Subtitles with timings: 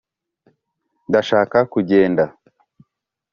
[1.09, 2.23] ndashaka kugenda